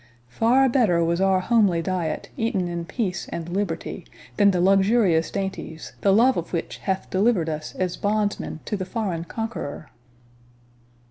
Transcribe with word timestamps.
Far 0.29 0.67
better 0.67 1.03
was 1.03 1.21
our 1.21 1.41
homely 1.41 1.83
diet, 1.83 2.29
eaten 2.35 2.67
in 2.67 2.85
peace 2.85 3.27
and 3.29 3.47
liberty, 3.49 4.03
than 4.37 4.49
the 4.49 4.59
luxurious 4.59 5.29
dainties, 5.29 5.93
the 6.01 6.11
love 6.11 6.37
of 6.37 6.53
which 6.53 6.77
hath 6.77 7.11
delivered 7.11 7.49
us 7.49 7.75
as 7.75 7.97
bondsmen 7.97 8.61
to 8.65 8.75
the 8.75 8.83
foreign 8.83 9.25
conqueror!" 9.25 9.91